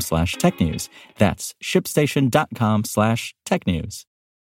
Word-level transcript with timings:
slash 0.00 0.36
technews. 0.36 0.88
That's 1.18 1.54
shipstation.com 1.62 2.84
slash 2.84 3.34
technews. 3.46 4.04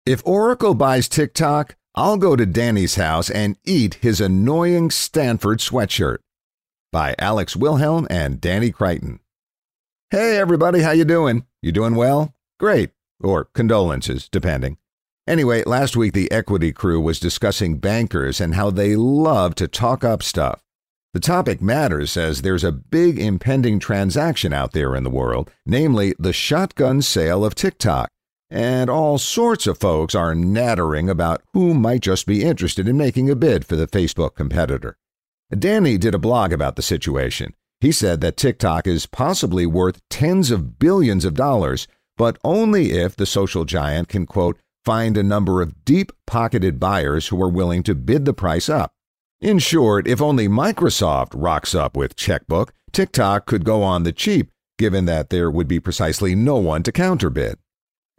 If 0.05 0.25
Oracle 0.25 0.73
buys 0.73 1.09
TikTok, 1.09 1.75
I'll 1.95 2.17
go 2.17 2.35
to 2.35 2.45
Danny's 2.45 2.95
house 2.95 3.29
and 3.29 3.57
eat 3.65 3.95
his 3.95 4.21
annoying 4.21 4.91
Stanford 4.91 5.59
sweatshirt. 5.59 6.19
By 6.91 7.15
Alex 7.19 7.55
Wilhelm 7.55 8.07
and 8.09 8.39
Danny 8.39 8.71
Crichton. 8.71 9.19
Hey 10.09 10.37
everybody, 10.37 10.81
how 10.81 10.91
you 10.91 11.03
doing? 11.03 11.45
You 11.61 11.73
doing 11.73 11.95
well? 11.95 12.33
Great. 12.59 12.91
Or 13.19 13.45
condolences, 13.53 14.29
depending. 14.29 14.77
Anyway, 15.27 15.63
last 15.65 15.97
week 15.97 16.13
the 16.13 16.31
equity 16.31 16.71
crew 16.71 17.01
was 17.01 17.19
discussing 17.19 17.79
bankers 17.79 18.39
and 18.39 18.55
how 18.55 18.69
they 18.69 18.95
love 18.95 19.55
to 19.55 19.67
talk 19.67 20.05
up 20.05 20.23
stuff. 20.23 20.63
The 21.17 21.21
topic 21.21 21.63
matters 21.63 22.15
as 22.15 22.43
there's 22.43 22.63
a 22.63 22.71
big 22.71 23.17
impending 23.17 23.79
transaction 23.79 24.53
out 24.53 24.73
there 24.73 24.95
in 24.95 25.03
the 25.03 25.09
world, 25.09 25.49
namely 25.65 26.13
the 26.19 26.31
shotgun 26.31 27.01
sale 27.01 27.43
of 27.43 27.55
TikTok. 27.55 28.11
And 28.51 28.87
all 28.87 29.17
sorts 29.17 29.65
of 29.65 29.79
folks 29.79 30.13
are 30.13 30.35
nattering 30.35 31.09
about 31.09 31.41
who 31.53 31.73
might 31.73 32.01
just 32.01 32.27
be 32.27 32.43
interested 32.43 32.87
in 32.87 32.97
making 32.97 33.31
a 33.31 33.35
bid 33.35 33.65
for 33.65 33.75
the 33.75 33.87
Facebook 33.87 34.35
competitor. 34.35 34.95
Danny 35.57 35.97
did 35.97 36.13
a 36.13 36.19
blog 36.19 36.53
about 36.53 36.75
the 36.75 36.83
situation. 36.83 37.55
He 37.81 37.91
said 37.91 38.21
that 38.21 38.37
TikTok 38.37 38.85
is 38.85 39.07
possibly 39.07 39.65
worth 39.65 40.07
tens 40.11 40.51
of 40.51 40.77
billions 40.77 41.25
of 41.25 41.33
dollars, 41.33 41.87
but 42.15 42.37
only 42.43 42.91
if 42.91 43.15
the 43.15 43.25
social 43.25 43.65
giant 43.65 44.07
can, 44.07 44.27
quote, 44.27 44.59
find 44.85 45.17
a 45.17 45.23
number 45.23 45.63
of 45.63 45.83
deep 45.83 46.11
pocketed 46.27 46.79
buyers 46.79 47.29
who 47.29 47.41
are 47.41 47.49
willing 47.49 47.81
to 47.81 47.95
bid 47.95 48.25
the 48.25 48.35
price 48.35 48.69
up. 48.69 48.93
In 49.39 49.59
short, 49.59 50.07
if 50.07 50.19
only 50.19 50.47
Microsoft 50.47 51.33
rocks 51.35 51.75
up 51.75 51.95
with 51.95 52.15
checkbook, 52.15 52.73
TikTok 52.91 53.45
could 53.45 53.63
go 53.63 53.83
on 53.83 54.01
the 54.01 54.11
cheap, 54.11 54.49
given 54.79 55.05
that 55.05 55.29
there 55.29 55.51
would 55.51 55.67
be 55.67 55.79
precisely 55.79 56.33
no 56.33 56.55
one 56.55 56.81
to 56.81 56.91
counterbid. 56.91 57.59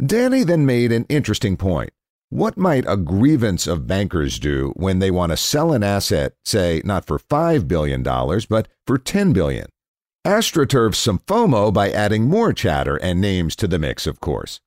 Danny 0.04 0.44
then 0.44 0.64
made 0.64 0.92
an 0.92 1.06
interesting 1.08 1.56
point. 1.56 1.90
What 2.30 2.56
might 2.56 2.84
a 2.86 2.96
grievance 2.96 3.66
of 3.66 3.88
bankers 3.88 4.38
do 4.38 4.72
when 4.76 5.00
they 5.00 5.10
want 5.10 5.30
to 5.32 5.36
sell 5.36 5.72
an 5.72 5.82
asset, 5.82 6.34
say 6.44 6.82
not 6.84 7.04
for 7.04 7.18
$5 7.18 7.66
billion, 7.66 8.04
but 8.04 8.68
for 8.86 8.96
10 8.96 9.32
billion? 9.32 9.66
AstroTurf 10.24 10.94
some 10.94 11.18
FOMO 11.18 11.72
by 11.72 11.90
adding 11.90 12.28
more 12.28 12.52
chatter 12.52 12.94
and 12.96 13.20
names 13.20 13.56
to 13.56 13.66
the 13.66 13.78
mix, 13.80 14.06
of 14.06 14.20
course. 14.20 14.60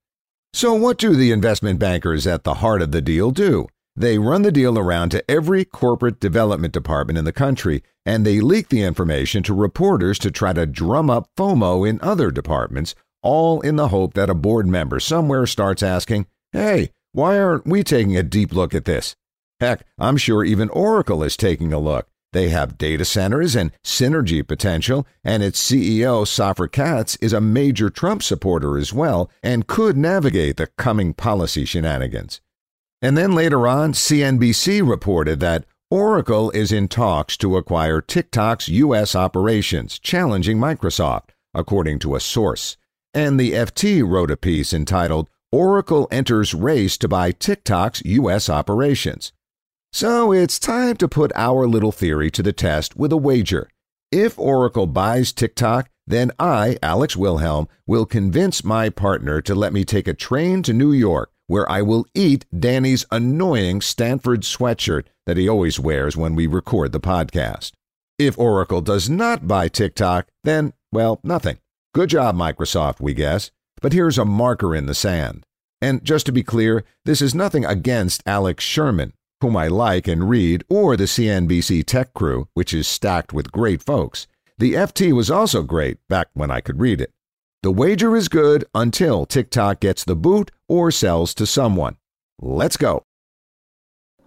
So, 0.53 0.73
what 0.73 0.97
do 0.97 1.15
the 1.15 1.31
investment 1.31 1.79
bankers 1.79 2.27
at 2.27 2.43
the 2.43 2.55
heart 2.55 2.81
of 2.81 2.91
the 2.91 3.01
deal 3.01 3.31
do? 3.31 3.67
They 3.95 4.17
run 4.17 4.43
the 4.43 4.51
deal 4.51 4.79
around 4.79 5.09
to 5.09 5.31
every 5.31 5.65
corporate 5.65 6.19
development 6.19 6.73
department 6.73 7.17
in 7.17 7.25
the 7.25 7.33
country, 7.33 7.83
and 8.05 8.25
they 8.25 8.39
leak 8.39 8.69
the 8.69 8.83
information 8.83 9.43
to 9.43 9.53
reporters 9.53 10.17
to 10.19 10.31
try 10.31 10.53
to 10.53 10.65
drum 10.65 11.09
up 11.09 11.29
FOMO 11.37 11.87
in 11.87 11.99
other 12.01 12.31
departments, 12.31 12.95
all 13.21 13.59
in 13.61 13.75
the 13.75 13.89
hope 13.89 14.13
that 14.13 14.29
a 14.29 14.33
board 14.33 14.65
member 14.65 14.99
somewhere 14.99 15.45
starts 15.45 15.83
asking, 15.83 16.25
Hey, 16.53 16.91
why 17.11 17.37
aren't 17.37 17.67
we 17.67 17.83
taking 17.83 18.15
a 18.15 18.23
deep 18.23 18.53
look 18.53 18.73
at 18.73 18.85
this? 18.85 19.15
Heck, 19.59 19.85
I'm 19.99 20.17
sure 20.17 20.43
even 20.43 20.69
Oracle 20.69 21.23
is 21.23 21.35
taking 21.35 21.73
a 21.73 21.79
look. 21.79 22.07
They 22.33 22.47
have 22.47 22.77
data 22.77 23.03
centers 23.03 23.55
and 23.55 23.73
synergy 23.83 24.47
potential, 24.47 25.05
and 25.23 25.43
its 25.43 25.61
CEO, 25.61 26.23
Safra 26.23 26.71
Catz, 26.71 27.17
is 27.21 27.33
a 27.33 27.41
major 27.41 27.89
Trump 27.89 28.23
supporter 28.23 28.77
as 28.77 28.93
well 28.93 29.29
and 29.43 29.67
could 29.67 29.97
navigate 29.97 30.55
the 30.55 30.67
coming 30.77 31.13
policy 31.13 31.65
shenanigans. 31.65 32.39
And 33.01 33.17
then 33.17 33.33
later 33.33 33.67
on, 33.67 33.93
CNBC 33.93 34.87
reported 34.87 35.39
that 35.39 35.65
Oracle 35.89 36.51
is 36.51 36.71
in 36.71 36.87
talks 36.87 37.35
to 37.37 37.57
acquire 37.57 37.99
TikTok's 37.99 38.69
U.S. 38.69 39.15
operations, 39.15 39.97
challenging 39.97 40.57
Microsoft, 40.57 41.29
according 41.53 41.99
to 41.99 42.15
a 42.15 42.19
source. 42.19 42.77
And 43.13 43.39
the 43.39 43.53
FT 43.53 44.07
wrote 44.07 44.31
a 44.31 44.37
piece 44.37 44.71
entitled 44.71 45.29
Oracle 45.51 46.07
Enters 46.11 46.53
Race 46.53 46.95
to 46.99 47.07
Buy 47.07 47.31
TikTok's 47.31 48.03
U.S. 48.05 48.49
Operations. 48.49 49.33
So 49.91 50.31
it's 50.31 50.59
time 50.59 50.95
to 50.97 51.09
put 51.09 51.33
our 51.35 51.67
little 51.67 51.91
theory 51.91 52.31
to 52.31 52.43
the 52.43 52.53
test 52.53 52.95
with 52.95 53.11
a 53.11 53.17
wager. 53.17 53.67
If 54.11 54.37
Oracle 54.39 54.87
buys 54.87 55.33
TikTok, 55.33 55.89
then 56.07 56.31
I, 56.39 56.77
Alex 56.81 57.17
Wilhelm, 57.17 57.67
will 57.85 58.05
convince 58.05 58.63
my 58.63 58.89
partner 58.89 59.41
to 59.41 59.55
let 59.55 59.73
me 59.73 59.83
take 59.83 60.07
a 60.07 60.13
train 60.13 60.63
to 60.63 60.73
New 60.73 60.93
York 60.93 61.30
where 61.51 61.69
I 61.69 61.81
will 61.81 62.05
eat 62.15 62.45
Danny's 62.57 63.05
annoying 63.11 63.81
Stanford 63.81 64.43
sweatshirt 64.43 65.07
that 65.25 65.35
he 65.35 65.49
always 65.49 65.81
wears 65.81 66.15
when 66.15 66.33
we 66.33 66.47
record 66.47 66.93
the 66.93 67.01
podcast. 67.01 67.73
If 68.17 68.39
Oracle 68.39 68.79
does 68.79 69.09
not 69.09 69.49
buy 69.49 69.67
TikTok, 69.67 70.29
then, 70.45 70.71
well, 70.93 71.19
nothing. 71.25 71.57
Good 71.93 72.07
job, 72.07 72.37
Microsoft, 72.37 73.01
we 73.01 73.13
guess. 73.13 73.51
But 73.81 73.91
here's 73.91 74.17
a 74.17 74.23
marker 74.23 74.73
in 74.73 74.85
the 74.85 74.95
sand. 74.95 75.45
And 75.81 76.05
just 76.05 76.25
to 76.27 76.31
be 76.31 76.41
clear, 76.41 76.85
this 77.03 77.21
is 77.21 77.35
nothing 77.35 77.65
against 77.65 78.23
Alex 78.25 78.63
Sherman, 78.63 79.11
whom 79.41 79.57
I 79.57 79.67
like 79.67 80.07
and 80.07 80.29
read, 80.29 80.63
or 80.69 80.95
the 80.95 81.03
CNBC 81.03 81.83
tech 81.83 82.13
crew, 82.13 82.47
which 82.53 82.73
is 82.73 82.87
stacked 82.87 83.33
with 83.33 83.51
great 83.51 83.83
folks. 83.83 84.25
The 84.57 84.75
FT 84.75 85.11
was 85.11 85.29
also 85.29 85.63
great 85.63 85.97
back 86.07 86.29
when 86.33 86.49
I 86.49 86.61
could 86.61 86.79
read 86.79 87.01
it. 87.01 87.11
The 87.63 87.71
wager 87.71 88.15
is 88.15 88.27
good 88.27 88.65
until 88.73 89.27
TikTok 89.27 89.81
gets 89.81 90.03
the 90.03 90.15
boot 90.15 90.49
or 90.67 90.89
sells 90.89 91.35
to 91.35 91.45
someone. 91.45 91.97
Let's 92.41 92.75
go. 92.75 93.03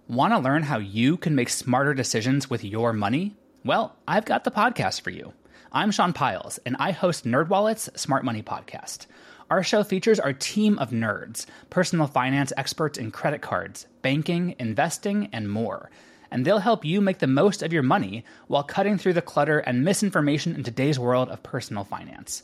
Want 0.07 0.31
to 0.33 0.39
learn 0.39 0.63
how 0.63 0.77
you 0.77 1.17
can 1.17 1.35
make 1.35 1.49
smarter 1.49 1.93
decisions 1.93 2.49
with 2.49 2.63
your 2.63 2.93
money? 2.93 3.35
Well, 3.65 3.93
I've 4.07 4.23
got 4.23 4.45
the 4.45 4.51
podcast 4.51 5.01
for 5.01 5.09
you. 5.09 5.33
I'm 5.73 5.91
Sean 5.91 6.13
Pyles, 6.13 6.59
and 6.65 6.77
I 6.79 6.91
host 6.91 7.25
NerdWallet's 7.25 7.89
Smart 7.99 8.23
Money 8.23 8.41
Podcast. 8.41 9.07
Our 9.49 9.63
show 9.63 9.83
features 9.83 10.21
our 10.21 10.31
team 10.31 10.79
of 10.79 10.91
nerds, 10.91 11.45
personal 11.69 12.07
finance 12.07 12.53
experts 12.55 12.97
in 12.97 13.11
credit 13.11 13.41
cards, 13.41 13.85
banking, 14.01 14.55
investing, 14.59 15.27
and 15.33 15.51
more. 15.51 15.91
And 16.31 16.45
they'll 16.45 16.59
help 16.59 16.85
you 16.85 17.01
make 17.01 17.19
the 17.19 17.27
most 17.27 17.63
of 17.63 17.73
your 17.73 17.83
money 17.83 18.23
while 18.47 18.63
cutting 18.63 18.97
through 18.97 19.13
the 19.13 19.21
clutter 19.21 19.59
and 19.59 19.83
misinformation 19.83 20.55
in 20.55 20.63
today's 20.63 20.97
world 20.97 21.27
of 21.27 21.43
personal 21.43 21.83
finance. 21.83 22.43